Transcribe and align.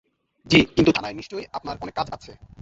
জ্বি, 0.47 0.59
কিন্তু 0.75 0.91
থানায় 0.91 1.13
নিশ্চয়ই 1.13 1.45
আপনার 1.53 1.75
অনেক 1.81 1.95
কাজ 1.95 2.07
আছে। 2.13 2.31